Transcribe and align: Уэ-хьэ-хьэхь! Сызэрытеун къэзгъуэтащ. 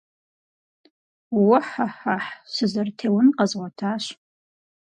Уэ-хьэ-хьэхь! 1.43 2.29
Сызэрытеун 2.53 3.27
къэзгъуэтащ. 3.37 4.03